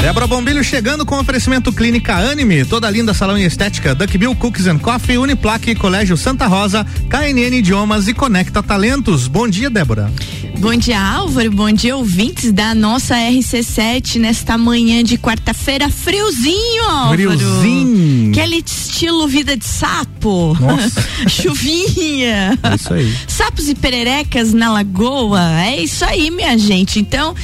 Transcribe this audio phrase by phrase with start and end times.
[0.00, 4.78] Débora Bombilho chegando com oferecimento Clínica Anime, toda linda salão e estética, Duckbill Cookies and
[4.78, 9.28] Coffee, Uniplaque, Colégio Santa Rosa, KNN Idiomas e Conecta Talentos.
[9.28, 10.10] Bom dia, Débora.
[10.58, 11.50] Bom dia, Álvaro.
[11.50, 15.90] Bom dia, ouvintes da nossa RC7 nesta manhã de quarta-feira.
[15.90, 17.36] Friozinho, Álvaro.
[17.36, 18.30] Friozinho.
[18.30, 20.56] Aquele estilo vida de sapo.
[20.58, 21.04] Nossa.
[21.28, 22.58] Chuvinha.
[22.62, 23.14] É isso aí.
[23.28, 25.62] Sapos e pererecas na lagoa.
[25.62, 26.98] É isso aí, minha gente.
[26.98, 27.34] Então.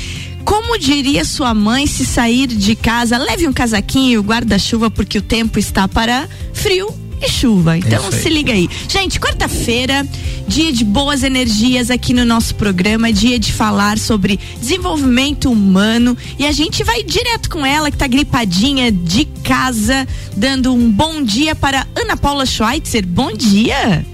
[0.46, 5.58] Como diria sua mãe se sair de casa, leve um casaquinho, guarda-chuva, porque o tempo
[5.58, 6.88] está para frio
[7.20, 7.76] e chuva.
[7.76, 8.68] Então se liga aí.
[8.88, 10.06] Gente, quarta-feira,
[10.46, 16.46] dia de boas energias aqui no nosso programa, dia de falar sobre desenvolvimento humano e
[16.46, 21.56] a gente vai direto com ela que tá gripadinha de casa, dando um bom dia
[21.56, 23.04] para Ana Paula Schweitzer.
[23.04, 24.06] Bom dia.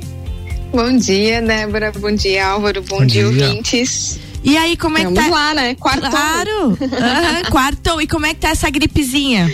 [0.73, 1.93] Bom dia, Débora.
[1.93, 2.83] Bom dia, Álvaro.
[2.89, 3.49] Bom, Bom dia, dia.
[3.49, 4.19] ouvintes.
[4.45, 5.35] E aí, como é Vamos que tá?
[5.35, 5.75] lá, né?
[5.77, 6.11] Quarto.
[6.11, 6.79] Claro.
[6.81, 8.01] Aham, quarto.
[8.01, 9.49] E como é que tá essa gripezinha?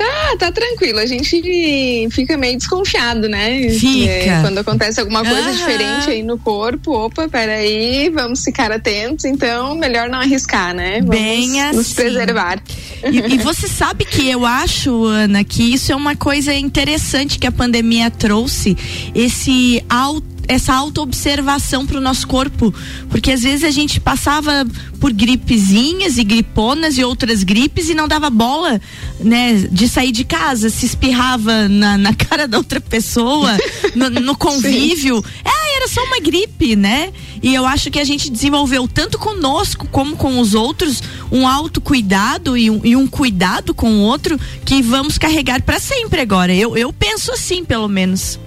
[0.00, 1.00] Ah, tá tranquilo.
[1.00, 3.68] A gente fica meio desconfiado, né?
[3.70, 4.10] Fica.
[4.10, 5.52] É, quando acontece alguma coisa Aham.
[5.52, 9.24] diferente aí no corpo, opa, peraí, vamos ficar atentos.
[9.24, 11.00] Então, melhor não arriscar, né?
[11.00, 11.94] Vamos Bem nos assim.
[11.96, 12.62] preservar.
[13.04, 17.46] E, e você sabe que eu acho, Ana, que isso é uma coisa interessante que
[17.46, 18.76] a pandemia trouxe,
[19.14, 22.74] esse auto essa autoobservação para o nosso corpo,
[23.10, 24.66] porque às vezes a gente passava
[24.98, 28.80] por gripezinhas e griponas e outras gripes e não dava bola,
[29.20, 33.56] né, de sair de casa, se espirrava na, na cara da outra pessoa,
[33.94, 37.12] no, no convívio, é, era só uma gripe, né?
[37.40, 42.56] E eu acho que a gente desenvolveu tanto conosco como com os outros um autocuidado
[42.56, 46.52] e um, e um cuidado com o outro que vamos carregar para sempre agora.
[46.52, 48.40] Eu, eu penso assim, pelo menos.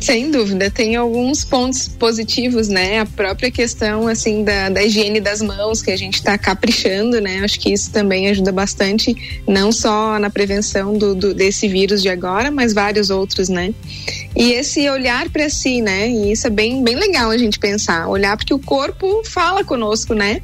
[0.00, 3.00] Sem dúvida, tem alguns pontos positivos, né?
[3.00, 7.40] A própria questão, assim, da, da higiene das mãos, que a gente está caprichando, né?
[7.44, 9.14] Acho que isso também ajuda bastante,
[9.46, 13.74] não só na prevenção do, do- desse vírus de agora, mas vários outros, né?
[14.34, 16.08] E esse olhar para si, né?
[16.08, 18.08] E isso é bem, bem legal a gente pensar.
[18.08, 20.40] Olhar porque o corpo fala conosco, né?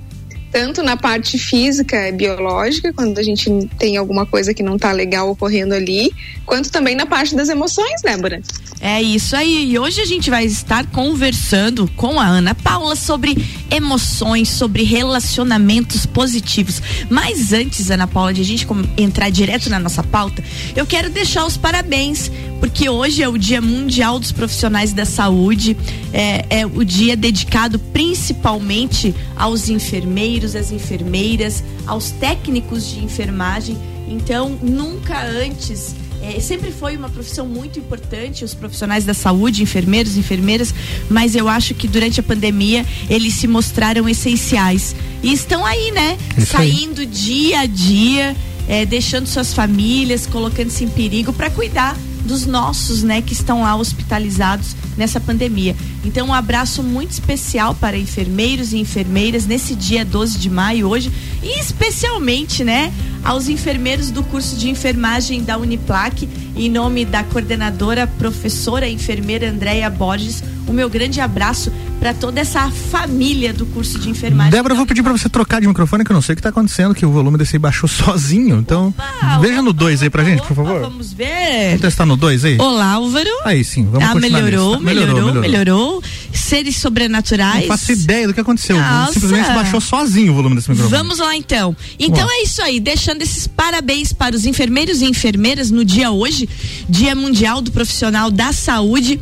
[0.56, 4.90] Tanto na parte física e biológica, quando a gente tem alguma coisa que não tá
[4.90, 6.10] legal ocorrendo ali,
[6.46, 8.40] quanto também na parte das emoções, Débora.
[8.80, 9.70] É isso aí.
[9.70, 13.36] E hoje a gente vai estar conversando com a Ana Paula sobre
[13.70, 16.80] emoções, sobre relacionamentos positivos.
[17.10, 20.42] Mas antes, Ana Paula, de a gente entrar direto na nossa pauta,
[20.74, 22.30] eu quero deixar os parabéns,
[22.60, 25.76] porque hoje é o Dia Mundial dos Profissionais da Saúde.
[26.12, 33.76] É, é o dia dedicado principalmente aos enfermeiros, às enfermeiras, aos técnicos de enfermagem.
[34.08, 35.94] Então, nunca antes.
[36.22, 40.74] É, sempre foi uma profissão muito importante, os profissionais da saúde, enfermeiros, enfermeiras,
[41.10, 44.96] mas eu acho que durante a pandemia eles se mostraram essenciais.
[45.22, 46.16] E estão aí, né?
[46.36, 46.72] Isso aí.
[46.72, 48.34] Saindo dia a dia,
[48.66, 51.96] é, deixando suas famílias, colocando-se em perigo para cuidar
[52.26, 55.75] dos nossos, né, que estão lá hospitalizados nessa pandemia.
[56.04, 61.10] Então, um abraço muito especial para enfermeiros e enfermeiras nesse dia 12 de maio hoje,
[61.42, 62.92] e especialmente, né,
[63.25, 69.88] aos enfermeiros do curso de enfermagem da Uniplac, em nome da coordenadora professora enfermeira Andréia
[69.88, 74.50] Borges, o meu grande abraço para toda essa família do curso de enfermagem.
[74.50, 76.43] Débora, eu vou pedir pra você trocar de microfone, que eu não sei o que
[76.43, 78.59] tá acontecendo, que o volume desse aí baixou sozinho.
[78.59, 80.81] Então, Opa, veja no opa, 2 aí pra opa, gente, por favor.
[80.81, 81.69] Vamos ver.
[81.69, 82.59] Vamos testar no 2 aí?
[82.59, 83.31] Olá, Álvaro.
[83.44, 84.84] Aí sim, vamos ah, continuar melhorou, nisso.
[84.84, 87.66] melhorou, melhorou, Seres sobrenaturais.
[87.66, 88.77] Não faço ideia do que aconteceu.
[88.77, 89.15] Nossa.
[89.15, 90.97] Simplesmente baixou sozinho o volume desse microfone.
[90.97, 91.75] Vamos lá então.
[91.98, 96.48] Então é isso aí, deixando esses parabéns para os enfermeiros e enfermeiras no dia hoje,
[96.88, 99.19] Dia Mundial do Profissional da Saúde.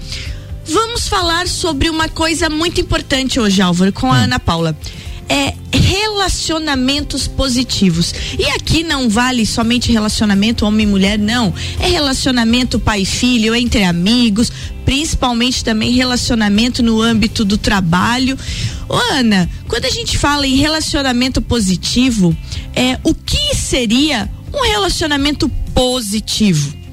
[0.66, 4.12] Vamos falar sobre uma coisa muito importante hoje, Álvaro, com Hum.
[4.12, 4.76] a Ana Paula.
[5.28, 8.14] É relacionamentos positivos.
[8.38, 11.52] E aqui não vale somente relacionamento homem e mulher, não.
[11.80, 14.50] É relacionamento pai e filho, entre amigos,
[14.84, 18.38] principalmente também relacionamento no âmbito do trabalho.
[18.88, 22.36] Ô, Ana, quando a gente fala em relacionamento positivo,
[22.74, 26.83] é, o que seria um relacionamento positivo?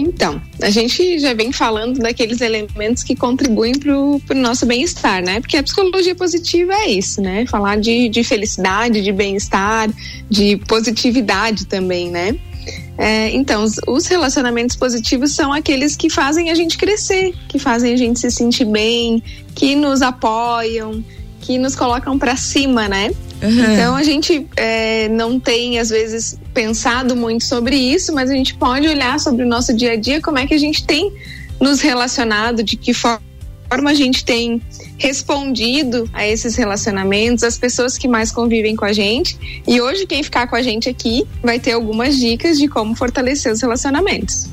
[0.00, 5.40] Então, a gente já vem falando daqueles elementos que contribuem para o nosso bem-estar, né?
[5.40, 7.44] Porque a psicologia positiva é isso, né?
[7.46, 9.90] Falar de, de felicidade, de bem-estar,
[10.30, 12.36] de positividade também, né?
[12.96, 17.92] É, então, os, os relacionamentos positivos são aqueles que fazem a gente crescer, que fazem
[17.92, 19.22] a gente se sentir bem,
[19.54, 21.04] que nos apoiam,
[21.40, 23.10] que nos colocam para cima, né?
[23.42, 28.54] Então a gente é, não tem, às vezes, pensado muito sobre isso, mas a gente
[28.54, 31.12] pode olhar sobre o nosso dia a dia, como é que a gente tem
[31.60, 33.20] nos relacionado, de que forma
[33.70, 34.60] a gente tem
[34.96, 39.38] respondido a esses relacionamentos, as pessoas que mais convivem com a gente.
[39.66, 43.52] E hoje, quem ficar com a gente aqui vai ter algumas dicas de como fortalecer
[43.52, 44.48] os relacionamentos.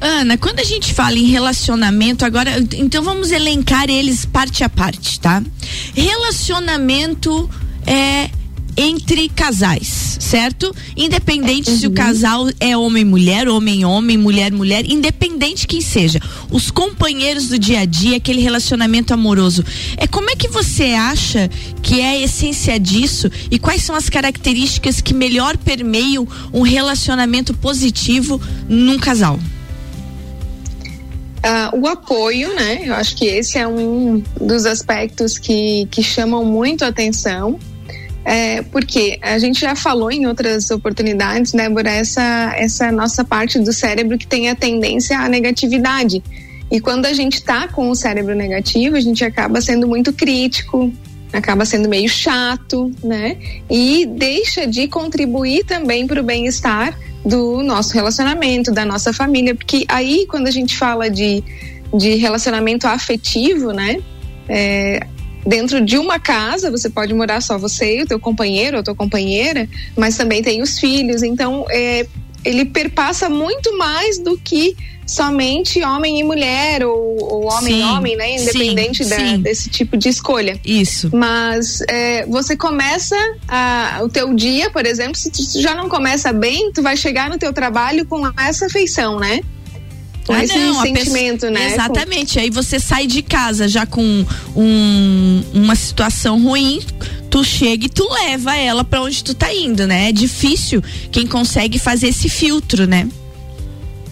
[0.00, 5.18] Ana, quando a gente fala em relacionamento, agora, então vamos elencar eles parte a parte,
[5.18, 5.42] tá?
[5.94, 7.48] Relacionamento
[7.86, 8.30] é
[8.76, 10.74] entre casais, certo?
[10.96, 11.78] Independente uhum.
[11.78, 11.94] se o uhum.
[11.94, 16.20] casal é homem-mulher, homem-homem, mulher-mulher, independente quem seja.
[16.50, 19.64] Os companheiros do dia a dia, aquele relacionamento amoroso.
[19.96, 21.48] É como é que você acha
[21.82, 27.54] que é a essência disso e quais são as características que melhor permeiam um relacionamento
[27.54, 29.38] positivo num casal?
[31.44, 32.84] Uh, o apoio, né?
[32.86, 37.60] Eu acho que esse é um dos aspectos que, que chamam muito a atenção.
[38.24, 43.72] É, porque a gente já falou em outras oportunidades, Débora, essa, essa nossa parte do
[43.72, 46.22] cérebro que tem a tendência à negatividade.
[46.70, 50.90] E quando a gente está com o cérebro negativo, a gente acaba sendo muito crítico,
[51.32, 53.36] acaba sendo meio chato, né?
[53.70, 59.84] E deixa de contribuir também para o bem-estar do nosso relacionamento, da nossa família, porque
[59.88, 61.42] aí quando a gente fala de,
[61.94, 63.98] de relacionamento afetivo, né?
[64.48, 65.06] É,
[65.46, 68.94] dentro de uma casa, você pode morar só você e o teu companheiro ou tua
[68.94, 72.06] companheira, mas também tem os filhos, então é,
[72.44, 74.76] ele perpassa muito mais do que
[75.06, 78.36] somente homem e mulher ou, homem e homem, né?
[78.36, 79.38] Independente sim, da, sim.
[79.38, 80.58] desse tipo de escolha.
[80.64, 81.10] Isso.
[81.14, 83.16] Mas é, você começa
[83.46, 87.28] a, o teu dia, por exemplo, se tu já não começa bem, tu vai chegar
[87.28, 89.40] no teu trabalho com essa afeição, né?
[90.26, 91.72] Com ah, esse não, sentimento, pessoa, né?
[91.72, 92.34] Exatamente.
[92.34, 92.40] Com...
[92.40, 94.24] Aí você sai de casa já com
[94.56, 96.80] um, uma situação ruim,
[97.30, 100.08] tu chega e tu leva ela para onde tu tá indo, né?
[100.08, 103.08] É difícil quem consegue fazer esse filtro, né?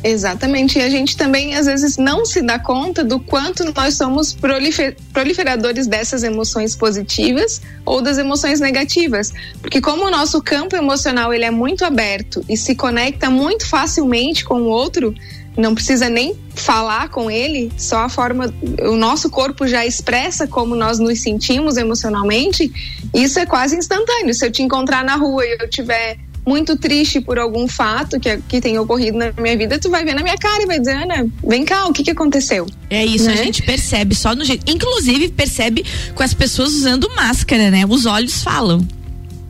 [0.05, 0.79] Exatamente.
[0.79, 4.97] E a gente também, às vezes, não se dá conta do quanto nós somos prolifer
[5.13, 9.33] proliferadores dessas emoções positivas ou das emoções negativas.
[9.61, 14.45] Porque como o nosso campo emocional ele é muito aberto e se conecta muito facilmente
[14.45, 15.15] com o outro,
[15.57, 18.53] não precisa nem falar com ele, só a forma,
[18.83, 22.71] o nosso corpo já expressa como nós nos sentimos emocionalmente,
[23.15, 24.35] isso é quase instantâneo.
[24.35, 28.37] Se eu te encontrar na rua e eu tiver muito triste por algum fato que,
[28.49, 30.97] que tem ocorrido na minha vida, tu vai ver na minha cara e vai dizer,
[30.97, 32.67] Ana, vem cá, o que que aconteceu?
[32.91, 33.35] É isso, né?
[33.35, 34.69] a gente percebe só no jeito.
[34.71, 35.85] Inclusive, percebe
[36.15, 37.85] com as pessoas usando máscara, né?
[37.89, 38.87] Os olhos falam.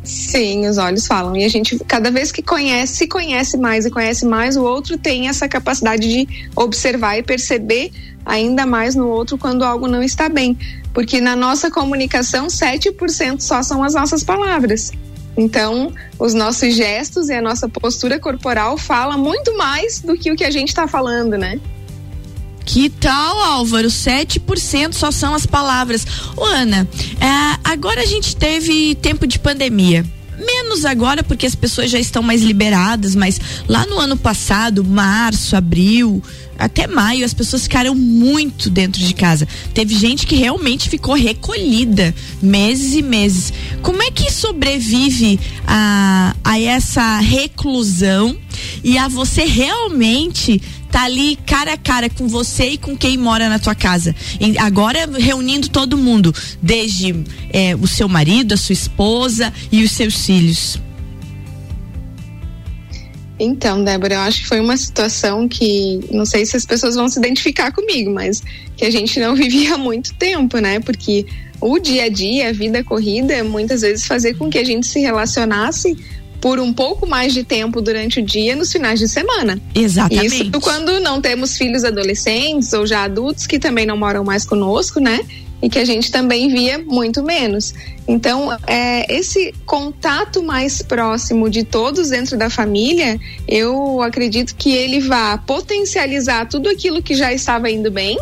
[0.04, 1.36] Sim, os olhos falam.
[1.36, 5.28] E a gente, cada vez que conhece, conhece mais e conhece mais, o outro tem
[5.28, 7.92] essa capacidade de observar e perceber
[8.26, 10.56] ainda mais no outro quando algo não está bem.
[10.92, 14.90] Porque na nossa comunicação, 7% só são as nossas palavras.
[15.36, 20.36] Então, os nossos gestos e a nossa postura corporal fala muito mais do que o
[20.36, 21.58] que a gente está falando, né?
[22.64, 23.88] Que tal, Álvaro?
[23.88, 26.06] 7% só são as palavras.
[26.36, 26.88] Ô, Ana,
[27.20, 30.04] é, agora a gente teve tempo de pandemia.
[30.38, 35.54] Menos agora, porque as pessoas já estão mais liberadas, mas lá no ano passado, março,
[35.54, 36.22] abril,
[36.58, 39.46] até maio, as pessoas ficaram muito dentro de casa.
[39.74, 43.52] Teve gente que realmente ficou recolhida meses e meses.
[43.82, 48.36] Como é que sobrevive a, a essa reclusão
[48.84, 53.48] e a você realmente tá ali cara a cara com você e com quem mora
[53.48, 54.14] na tua casa.
[54.38, 59.90] E agora reunindo todo mundo, desde é, o seu marido, a sua esposa e os
[59.90, 60.78] seus filhos.
[63.40, 67.08] Então, Débora, eu acho que foi uma situação que não sei se as pessoas vão
[67.08, 68.42] se identificar comigo, mas
[68.76, 70.78] que a gente não vivia há muito tempo, né?
[70.78, 71.26] Porque
[71.60, 75.00] o dia a dia, a vida corrida, muitas vezes fazer com que a gente se
[75.00, 75.96] relacionasse
[76.42, 79.58] por um pouco mais de tempo durante o dia nos finais de semana.
[79.72, 80.48] Exatamente.
[80.48, 84.98] Isso quando não temos filhos adolescentes ou já adultos que também não moram mais conosco,
[84.98, 85.20] né?
[85.62, 87.72] E que a gente também via muito menos.
[88.08, 94.98] Então, é, esse contato mais próximo de todos dentro da família, eu acredito que ele
[94.98, 98.18] vá potencializar tudo aquilo que já estava indo bem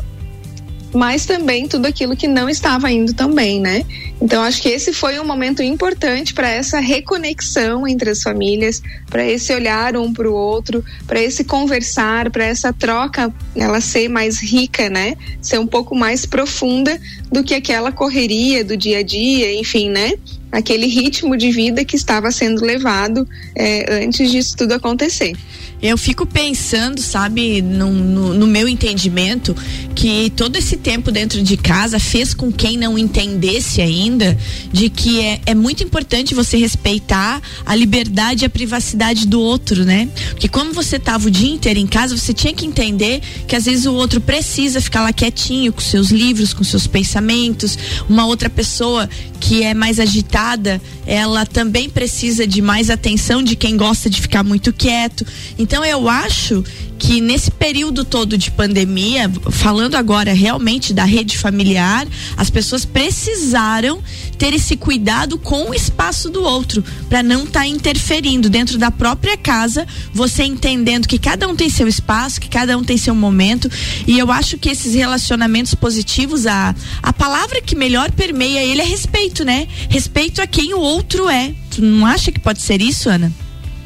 [0.92, 3.84] mas também tudo aquilo que não estava indo tão bem, né?
[4.20, 9.26] Então acho que esse foi um momento importante para essa reconexão entre as famílias, para
[9.26, 14.40] esse olhar um para o outro, para esse conversar, para essa troca ela ser mais
[14.40, 15.16] rica, né?
[15.40, 16.98] Ser um pouco mais profunda
[17.30, 20.12] do que aquela correria do dia a dia, enfim, né?
[20.50, 25.36] aquele ritmo de vida que estava sendo levado é, antes disso tudo acontecer.
[25.82, 29.56] Eu fico pensando, sabe, no, no, no, meu entendimento,
[29.94, 34.36] que todo esse tempo dentro de casa fez com quem não entendesse ainda
[34.70, 39.84] de que é, é muito importante você respeitar a liberdade e a privacidade do outro,
[39.84, 40.08] né?
[40.30, 43.64] Porque como você tava o dia inteiro em casa, você tinha que entender que às
[43.64, 47.78] vezes o outro precisa ficar lá quietinho com seus livros, com seus pensamentos.
[48.08, 49.08] Uma outra pessoa
[49.40, 54.44] que é mais agitada, ela também precisa de mais atenção de quem gosta de ficar
[54.44, 55.26] muito quieto.
[55.58, 56.64] Então eu acho
[57.00, 64.02] que nesse período todo de pandemia, falando agora realmente da rede familiar, as pessoas precisaram
[64.36, 68.90] ter esse cuidado com o espaço do outro, para não estar tá interferindo dentro da
[68.90, 73.14] própria casa, você entendendo que cada um tem seu espaço, que cada um tem seu
[73.14, 73.70] momento,
[74.06, 78.84] e eu acho que esses relacionamentos positivos, a, a palavra que melhor permeia ele é
[78.84, 79.66] respeito, né?
[79.88, 81.54] Respeito a quem o outro é.
[81.70, 83.32] Tu não acha que pode ser isso, Ana?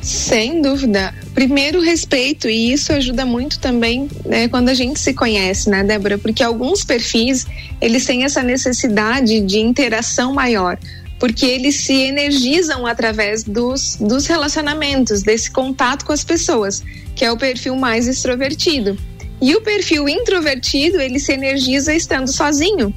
[0.05, 1.15] Sem dúvida.
[1.35, 6.19] Primeiro, respeito, e isso ajuda muito também né, quando a gente se conhece, né, Débora?
[6.19, 7.47] Porque alguns perfis,
[7.81, 10.79] eles têm essa necessidade de interação maior,
[11.19, 16.83] porque eles se energizam através dos, dos relacionamentos, desse contato com as pessoas,
[17.17, 18.99] que é o perfil mais extrovertido.
[19.41, 22.93] E o perfil introvertido, ele se energiza estando sozinho.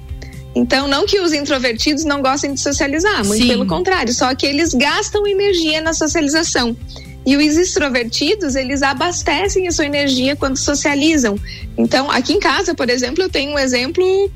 [0.58, 3.48] Então, não que os introvertidos não gostem de socializar, muito Sim.
[3.48, 6.76] pelo contrário, só que eles gastam energia na socialização.
[7.24, 11.38] E os extrovertidos, eles abastecem a sua energia quando socializam.
[11.78, 14.32] Então, aqui em casa, por exemplo, eu tenho um exemplo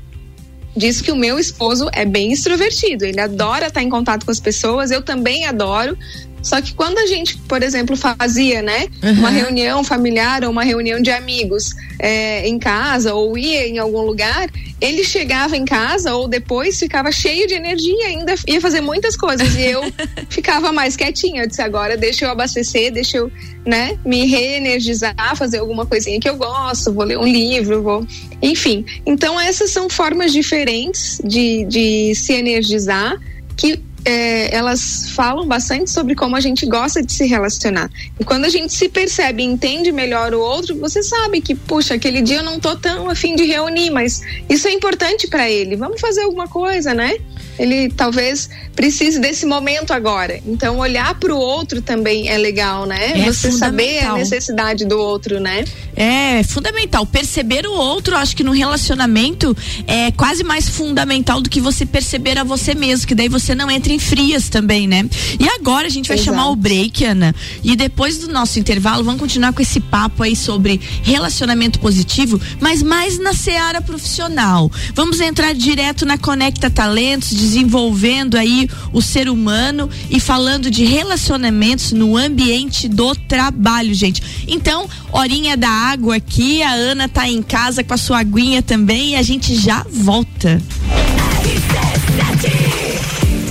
[0.76, 3.04] disso que o meu esposo é bem extrovertido.
[3.04, 5.98] Ele adora estar em contato com as pessoas, eu também adoro.
[6.42, 9.12] Só que quando a gente, por exemplo, fazia, né, uhum.
[9.12, 14.02] uma reunião familiar ou uma reunião de amigos é, em casa ou ia em algum
[14.02, 19.16] lugar, ele chegava em casa ou depois ficava cheio de energia, ainda ia fazer muitas
[19.16, 19.82] coisas e eu
[20.28, 21.44] ficava mais quietinha.
[21.44, 23.30] Eu disse agora deixa eu abastecer, deixa eu,
[23.64, 28.06] né, me reenergizar, fazer alguma coisinha que eu gosto, vou ler um livro, vou,
[28.42, 28.84] enfim.
[29.06, 33.16] Então essas são formas diferentes de, de se energizar
[33.56, 37.90] que é, elas falam bastante sobre como a gente gosta de se relacionar.
[38.18, 41.94] E quando a gente se percebe e entende melhor o outro, você sabe que, puxa,
[41.94, 45.76] aquele dia eu não tô tão afim de reunir, mas isso é importante para ele.
[45.76, 47.16] Vamos fazer alguma coisa, né?
[47.62, 50.40] Ele talvez precise desse momento agora.
[50.44, 53.20] Então, olhar para o outro também é legal, né?
[53.20, 55.64] É Você saber a necessidade do outro, né?
[55.94, 57.06] É, fundamental.
[57.06, 62.36] Perceber o outro, acho que no relacionamento é quase mais fundamental do que você perceber
[62.36, 65.08] a você mesmo, que daí você não entra em frias também, né?
[65.38, 66.36] E agora a gente vai Exato.
[66.36, 67.32] chamar o break, Ana.
[67.62, 72.82] E depois do nosso intervalo, vamos continuar com esse papo aí sobre relacionamento positivo, mas
[72.82, 74.68] mais na seara profissional.
[74.94, 81.92] Vamos entrar direto na Conecta Talentos desenvolvendo aí o ser humano e falando de relacionamentos
[81.92, 84.22] no ambiente do trabalho, gente.
[84.48, 89.10] Então, horinha da água aqui, a Ana tá em casa com a sua aguinha também
[89.10, 90.60] e a gente já volta.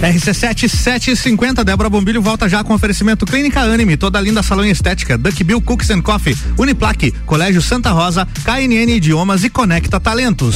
[0.01, 5.15] RC7 750, Débora Bombilho volta já com oferecimento Clínica Anime, toda linda salão e estética,
[5.15, 10.55] Duck Bill Cooks and Coffee, Uniplaque, Colégio Santa Rosa, KNN Idiomas e Conecta Talentos.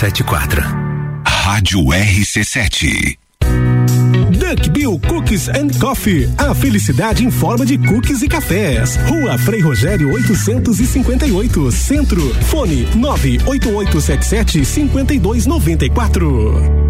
[0.00, 0.62] 574.
[1.26, 3.18] Rádio RC7.
[4.30, 6.26] Duck Bill Cookies and Coffee.
[6.38, 8.96] A felicidade em forma de cookies e cafés.
[9.06, 12.34] Rua Frei Rogério 858, Centro.
[12.46, 16.89] Fone 98877 5294.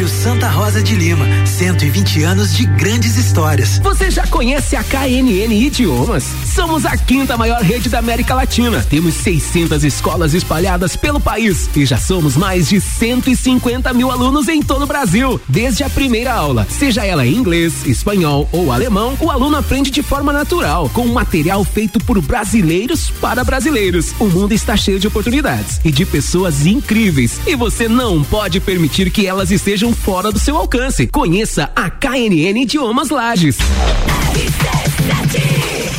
[0.00, 3.78] Colégio Santa Rosa de Lima, 120 anos de grandes histórias.
[3.80, 6.24] Você já conhece a KNN Idiomas?
[6.46, 8.82] Somos a quinta maior rede da América Latina.
[8.88, 14.62] Temos 600 escolas espalhadas pelo país e já somos mais de 150 mil alunos em
[14.62, 15.38] todo o Brasil.
[15.46, 20.02] Desde a primeira aula, seja ela em inglês, espanhol ou alemão, o aluno aprende de
[20.02, 24.14] forma natural, com material feito por brasileiros para brasileiros.
[24.18, 29.10] O mundo está cheio de oportunidades e de pessoas incríveis e você não pode permitir
[29.10, 31.06] que elas estejam fora do seu alcance.
[31.06, 33.56] Conheça a KNN Idiomas Lages.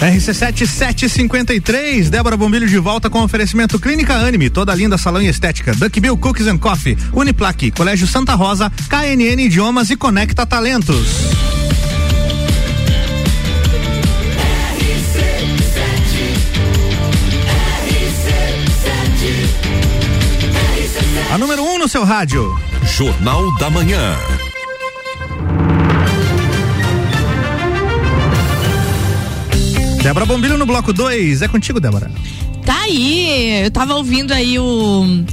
[0.02, 5.74] RC7 753, Débora Bombilho de volta com oferecimento Clínica Anime, toda linda salão e estética,
[5.76, 11.08] Duck Bill Cookies and Coffee, Uniplaque, Colégio Santa Rosa, KNN Idiomas e Conecta Talentos.
[21.32, 22.71] A número 1 um no seu rádio.
[22.84, 24.16] Jornal da Manhã.
[30.02, 31.42] Débora Bombilho no bloco 2.
[31.42, 32.12] É contigo, Débora.
[32.66, 35.24] Tá aí, eu tava ouvindo aí o,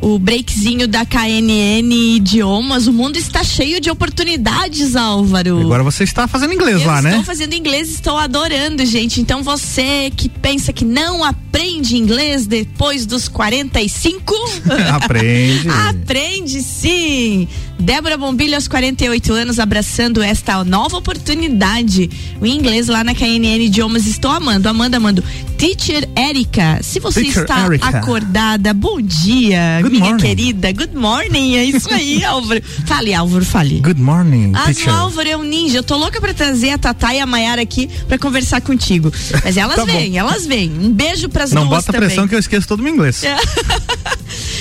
[0.00, 2.86] o breakzinho da KNN Idiomas.
[2.86, 5.60] O mundo está cheio de oportunidades, Álvaro.
[5.60, 7.10] Agora você está fazendo inglês eu lá, né?
[7.10, 9.20] Estou fazendo inglês, estou adorando, gente.
[9.20, 14.34] Então você que pensa que não aprende inglês depois dos 45,
[14.92, 15.68] Aprende.
[15.88, 17.48] aprende sim.
[17.78, 22.10] Débora Bombilho aos 48 anos abraçando esta nova oportunidade.
[22.40, 25.24] O inglês lá na KNN Idiomas estou amando, amando, amando.
[25.56, 27.88] Teacher Erika, se você Teacher está Erika.
[27.88, 30.22] acordada, bom dia, Good minha morning.
[30.22, 30.72] querida.
[30.72, 32.62] Good morning, é isso aí, Álvaro.
[32.86, 33.80] Fale, Álvaro, fale.
[33.80, 34.92] Good morning, As teacher.
[34.94, 35.78] Álvaro é um ninja.
[35.78, 39.12] Eu tô louca pra trazer a Tatá e a Mayara aqui pra conversar contigo.
[39.44, 40.70] Mas elas Tá vêm, elas vêm.
[40.78, 42.08] Um beijo pras Não duas bota também.
[42.08, 43.22] pressão que eu esqueço todo o meu inglês.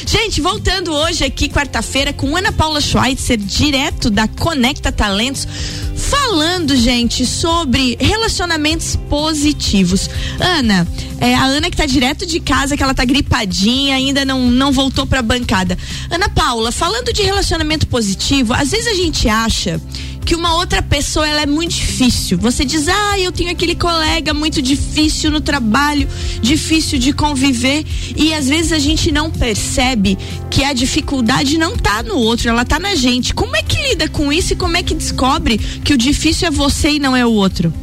[0.05, 5.47] Gente, voltando hoje aqui, quarta-feira, com Ana Paula Schweitzer, direto da Conecta Talentos,
[5.95, 10.10] falando, gente, sobre relacionamentos positivos.
[10.39, 10.88] Ana,
[11.19, 14.71] é, a Ana que tá direto de casa, que ela tá gripadinha, ainda não, não
[14.71, 15.77] voltou pra bancada.
[16.10, 19.81] Ana Paula, falando de relacionamento positivo, às vezes a gente acha
[20.28, 22.38] que uma outra pessoa ela é muito difícil.
[22.40, 26.06] Você diz, ah, eu tenho aquele colega muito difícil no trabalho,
[26.42, 27.86] difícil de conviver.
[28.13, 30.18] E às vezes a gente não percebe
[30.52, 33.34] que a dificuldade não tá no outro, ela tá na gente.
[33.34, 36.52] Como é que lida com isso e como é que descobre que o difícil é
[36.52, 37.74] você e não é o outro?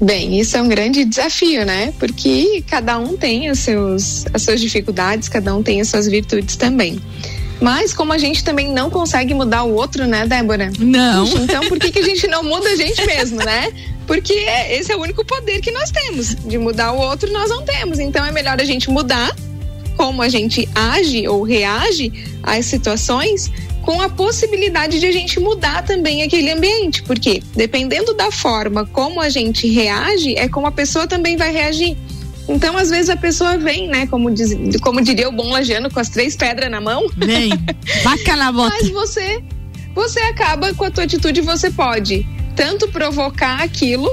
[0.00, 1.92] Bem, isso é um grande desafio, né?
[1.98, 6.54] Porque cada um tem os seus, as suas dificuldades, cada um tem as suas virtudes
[6.54, 7.00] também.
[7.60, 10.70] Mas como a gente também não consegue mudar o outro, né, Débora?
[10.78, 11.26] Não.
[11.26, 13.72] Então por que, que a gente não muda a gente mesmo, né?
[14.06, 16.34] Porque é- esse é o único poder que nós temos.
[16.34, 17.98] De mudar o outro, nós não temos.
[17.98, 19.34] Então é melhor a gente mudar
[19.96, 22.12] como a gente age ou reage
[22.42, 23.50] às situações
[23.82, 29.20] com a possibilidade de a gente mudar também aquele ambiente, porque dependendo da forma como
[29.20, 31.96] a gente reage, é como a pessoa também vai reagir.
[32.48, 35.98] Então, às vezes a pessoa vem, né, como, diz, como diria o bom lagiano, com
[35.98, 37.06] as três pedras na mão.
[37.16, 37.50] Vem,
[38.04, 38.76] vaca na bota.
[38.80, 39.42] Mas você,
[39.94, 44.10] você acaba com a tua atitude, você pode tanto provocar aquilo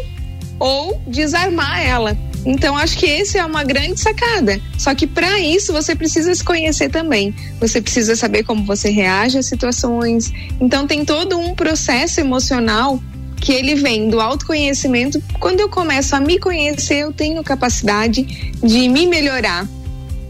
[0.60, 2.18] ou desarmar ela.
[2.46, 4.60] Então acho que esse é uma grande sacada.
[4.78, 7.36] Só que para isso você precisa se conhecer também.
[7.60, 10.32] Você precisa saber como você reage às situações.
[10.60, 13.02] Então tem todo um processo emocional
[13.42, 15.22] que ele vem do autoconhecimento.
[15.40, 18.24] Quando eu começo a me conhecer, eu tenho capacidade
[18.64, 19.68] de me melhorar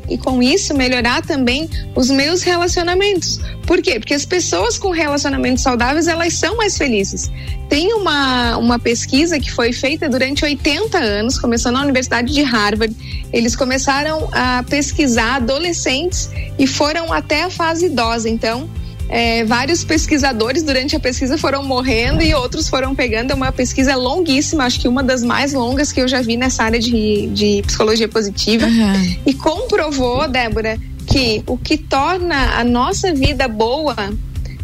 [0.09, 3.39] e com isso melhorar também os meus relacionamentos.
[3.65, 3.99] Por quê?
[3.99, 7.31] Porque as pessoas com relacionamentos saudáveis, elas são mais felizes.
[7.69, 12.93] Tem uma, uma pesquisa que foi feita durante 80 anos, começou na Universidade de Harvard.
[13.31, 18.27] Eles começaram a pesquisar adolescentes e foram até a fase idosa.
[18.29, 18.69] Então,
[19.11, 23.31] é, vários pesquisadores durante a pesquisa foram morrendo e outros foram pegando.
[23.31, 26.63] É uma pesquisa longuíssima, acho que uma das mais longas que eu já vi nessa
[26.63, 28.65] área de, de psicologia positiva.
[28.65, 29.15] Uhum.
[29.25, 33.95] E comprovou, Débora, que o que torna a nossa vida boa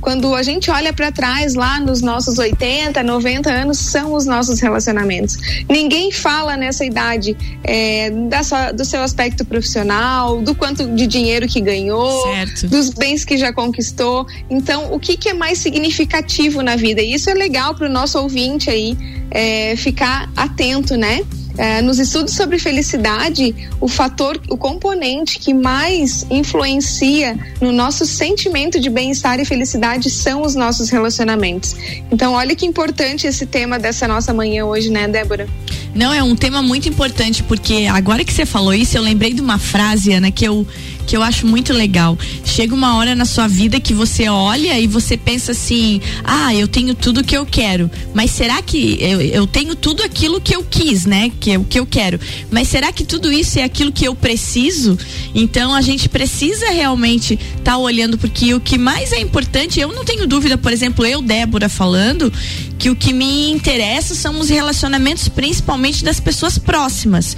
[0.02, 4.60] quando a gente olha para trás lá nos nossos 80, 90 anos, são os nossos
[4.60, 5.38] relacionamentos.
[5.70, 11.48] Ninguém fala nessa idade é, da sua- do seu aspecto profissional, do quanto de dinheiro
[11.48, 12.68] que ganhou, Certo.
[12.68, 14.26] dos bens que já conquistou.
[14.50, 17.02] Então, o que, que é mais significativo na vida?
[17.02, 18.98] E isso é legal para o nosso ouvinte aí
[19.32, 21.22] é, ficar atento, né?
[21.58, 28.80] É, nos estudos sobre felicidade, o fator, o componente que mais influencia no nosso sentimento
[28.80, 31.76] de bem-estar e felicidade são os nossos relacionamentos.
[32.12, 35.48] Então, olha que importante esse tema dessa nossa manhã hoje, né, Débora?
[35.96, 39.42] Não, é um tema muito importante, porque agora que você falou isso, eu lembrei de
[39.42, 40.66] uma frase, Ana, que eu,
[41.08, 42.18] que eu acho muito legal.
[42.44, 46.68] Chega uma hora na sua vida que você olha e você pensa assim: ah, eu
[46.68, 50.64] tenho tudo que eu quero, mas será que eu, eu tenho tudo aquilo que eu
[50.64, 51.32] quis, né?
[51.40, 52.20] Que é o que eu quero.
[52.52, 55.00] Mas será que tudo isso é aquilo que eu preciso?
[55.34, 60.04] Então a gente precisa realmente estar olhando, porque o que mais é importante, eu não
[60.04, 62.32] tenho dúvida, por exemplo, eu, Débora, falando,
[62.78, 67.38] que o que me interessa são os relacionamentos, principalmente das pessoas próximas.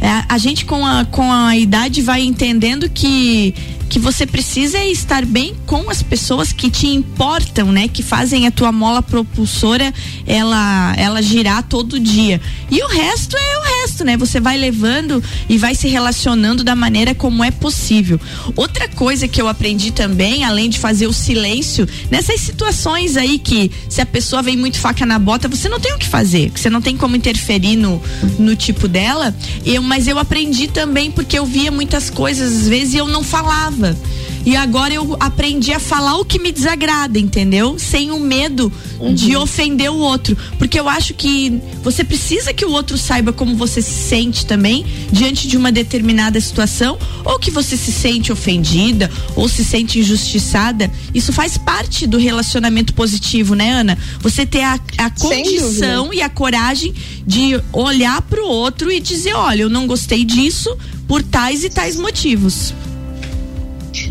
[0.00, 3.54] É, a gente com a, com a idade vai entendendo que
[3.88, 7.88] que você precisa estar bem com as pessoas que te importam, né?
[7.88, 9.92] Que fazem a tua mola propulsora
[10.26, 12.40] ela ela girar todo dia.
[12.70, 14.16] E o resto é o resto, né?
[14.16, 18.20] Você vai levando e vai se relacionando da maneira como é possível.
[18.56, 23.70] Outra coisa que eu aprendi também, além de fazer o silêncio, nessas situações aí que
[23.88, 26.70] se a pessoa vem muito faca na bota, você não tem o que fazer, você
[26.70, 28.02] não tem como interferir no,
[28.38, 29.34] no tipo dela.
[29.64, 33.22] Eu, mas eu aprendi também porque eu via muitas coisas às vezes e eu não
[33.22, 33.96] falava.
[34.44, 37.78] E agora eu aprendi a falar o que me desagrada, entendeu?
[37.78, 38.72] Sem o medo
[39.14, 40.36] de ofender o outro.
[40.58, 44.84] Porque eu acho que você precisa que o outro saiba como você se sente também
[45.12, 50.90] diante de uma determinada situação, ou que você se sente ofendida, ou se sente injustiçada.
[51.14, 53.98] Isso faz parte do relacionamento positivo, né, Ana?
[54.20, 56.94] Você ter a, a condição e a coragem
[57.26, 61.96] de olhar pro outro e dizer: olha, eu não gostei disso por tais e tais
[61.96, 62.74] motivos.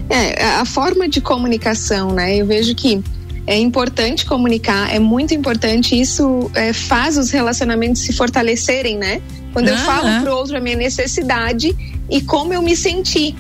[0.10, 2.36] É, a forma de comunicação, né?
[2.38, 3.02] Eu vejo que
[3.46, 6.00] é importante comunicar, é muito importante.
[6.00, 9.22] Isso é, faz os relacionamentos se fortalecerem, né?
[9.54, 9.86] Quando eu Aham.
[9.86, 11.76] falo pro outro a minha necessidade
[12.10, 13.36] e como eu me senti.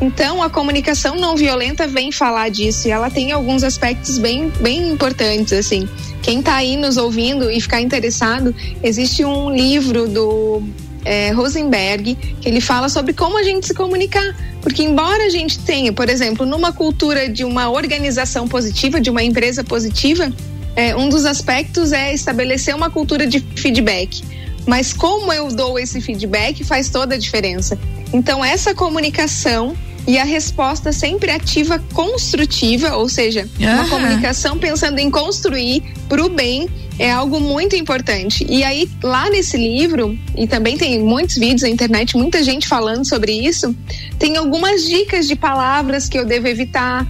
[0.00, 4.90] Então, a comunicação não violenta vem falar disso e ela tem alguns aspectos bem, bem
[4.90, 5.86] importantes, assim.
[6.22, 10.62] Quem tá aí nos ouvindo e ficar interessado, existe um livro do
[11.04, 14.34] é, Rosenberg que ele fala sobre como a gente se comunicar.
[14.60, 19.22] Porque, embora a gente tenha, por exemplo, numa cultura de uma organização positiva, de uma
[19.22, 20.30] empresa positiva,
[20.76, 24.22] é, um dos aspectos é estabelecer uma cultura de feedback.
[24.66, 27.78] Mas como eu dou esse feedback faz toda a diferença.
[28.12, 29.74] Então, essa comunicação
[30.06, 36.28] e a resposta sempre ativa construtiva, ou seja, uma comunicação pensando em construir para o
[36.28, 38.46] bem é algo muito importante.
[38.48, 43.08] E aí, lá nesse livro, e também tem muitos vídeos na internet, muita gente falando
[43.08, 43.74] sobre isso,
[44.18, 47.06] tem algumas dicas de palavras que eu devo evitar,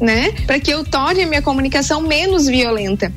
[0.00, 0.32] né?
[0.46, 3.12] Para que eu torne a minha comunicação menos violenta.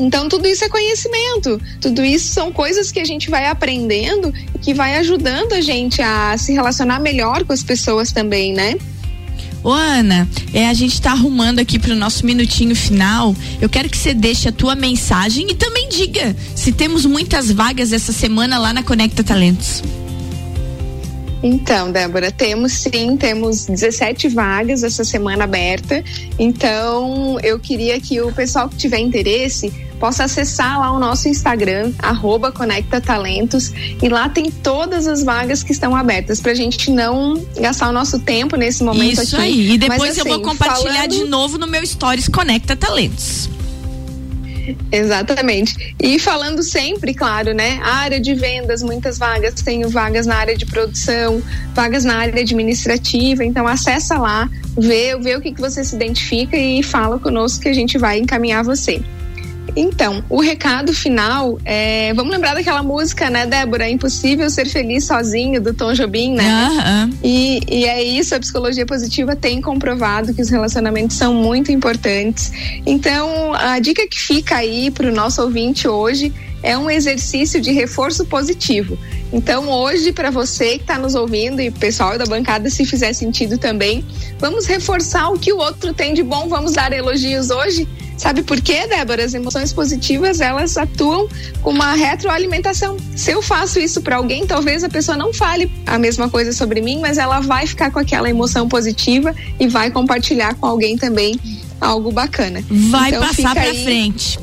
[0.00, 1.60] Então, tudo isso é conhecimento.
[1.78, 6.00] Tudo isso são coisas que a gente vai aprendendo e que vai ajudando a gente
[6.00, 8.76] a se relacionar melhor com as pessoas também, né?
[9.62, 13.36] Ô Ana, é, a gente tá arrumando aqui pro nosso minutinho final.
[13.60, 17.92] Eu quero que você deixe a tua mensagem e também diga se temos muitas vagas
[17.92, 19.82] essa semana lá na Conecta Talentos.
[21.42, 26.02] Então, Débora, temos sim, temos 17 vagas essa semana aberta.
[26.38, 31.92] Então, eu queria que o pessoal que tiver interesse possa acessar lá o nosso Instagram,
[31.98, 33.70] arroba Conecta Talentos,
[34.02, 38.18] e lá tem todas as vagas que estão abertas, pra gente não gastar o nosso
[38.18, 39.44] tempo nesse momento Isso aqui.
[39.44, 39.70] aí.
[39.72, 43.50] E depois Mas, eu vou assim, compartilhar falando- de novo no meu Stories Conecta Talentos.
[44.92, 45.94] Exatamente.
[46.00, 47.80] E falando sempre, claro, né?
[47.82, 51.42] A área de vendas, muitas vagas, tenho vagas na área de produção,
[51.74, 53.44] vagas na área administrativa.
[53.44, 57.68] Então acessa lá, vê, vê o que, que você se identifica e fala conosco que
[57.68, 59.02] a gente vai encaminhar você.
[59.76, 62.12] Então, o recado final é.
[62.14, 63.86] Vamos lembrar daquela música, né, Débora?
[63.86, 66.48] É impossível ser feliz sozinho, do Tom Jobim, né?
[66.48, 67.10] Aham.
[67.22, 72.52] E, e é isso, a psicologia positiva tem comprovado que os relacionamentos são muito importantes.
[72.84, 77.72] Então, a dica que fica aí para o nosso ouvinte hoje é um exercício de
[77.72, 78.98] reforço positivo.
[79.32, 83.12] Então, hoje, para você que está nos ouvindo e o pessoal da bancada, se fizer
[83.12, 84.04] sentido também,
[84.38, 87.88] vamos reforçar o que o outro tem de bom, vamos dar elogios hoje.
[88.20, 89.24] Sabe por quê, Débora?
[89.24, 91.26] As emoções positivas, elas atuam
[91.62, 92.98] com uma retroalimentação.
[93.16, 96.82] Se eu faço isso para alguém, talvez a pessoa não fale a mesma coisa sobre
[96.82, 101.40] mim, mas ela vai ficar com aquela emoção positiva e vai compartilhar com alguém também
[101.80, 102.62] algo bacana.
[102.90, 104.38] Vai Então, passar aí- frente.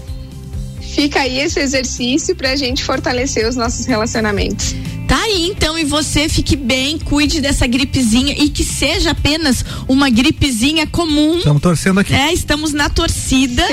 [0.82, 4.74] Fica aí esse exercício pra gente fortalecer os nossos relacionamentos.
[5.18, 10.12] Tá aí então, e você fique bem, cuide dessa gripezinha e que seja apenas uma
[10.12, 11.40] gripezinha comum.
[11.40, 12.14] Estamos torcendo aqui.
[12.14, 13.66] É, estamos na torcida.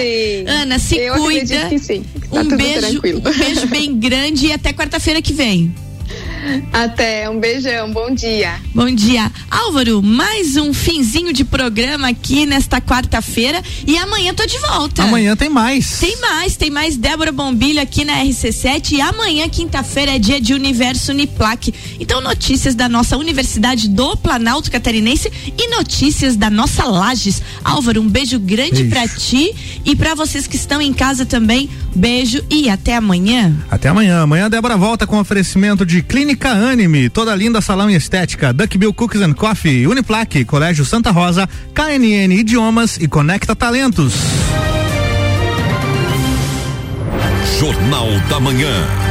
[0.47, 1.69] Ana, se Eu cuida.
[1.69, 2.03] que sim.
[2.31, 3.19] Tá um tudo beijo, tranquilo.
[3.27, 5.75] um beijo bem grande e até quarta-feira que vem.
[6.73, 8.61] Até, um beijão, bom dia.
[8.75, 9.31] Bom dia.
[9.51, 15.03] Álvaro, mais um finzinho de programa aqui nesta quarta-feira e amanhã tô de volta.
[15.05, 15.99] Amanhã tem mais.
[16.01, 20.53] Tem mais, tem mais Débora Bombilho aqui na RC7 e amanhã, quinta-feira, é dia de
[20.53, 21.73] Universo Uniplac.
[21.99, 27.41] Então, notícias da nossa Universidade do Planalto Catarinense e notícias da nossa Lages.
[27.65, 29.55] Álvaro, um beijo grande pra ti
[29.85, 31.71] e pra vocês que estão em casa também.
[31.95, 33.55] Beijo e até amanhã.
[33.71, 34.23] Até amanhã.
[34.23, 38.93] Amanhã a Débora volta com oferecimento de Clínica Anime, toda linda salão e estética, Duckbill
[38.93, 44.15] Cookies and Coffee, Uniplaque, Colégio Santa Rosa, KNN Idiomas e Conecta Talentos.
[47.59, 49.04] Jornal da Manhã.